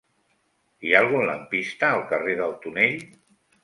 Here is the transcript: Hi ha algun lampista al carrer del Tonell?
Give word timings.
Hi 0.87 0.95
ha 0.95 1.03
algun 1.05 1.27
lampista 1.31 1.93
al 2.01 2.05
carrer 2.15 2.39
del 2.43 2.61
Tonell? 2.67 3.03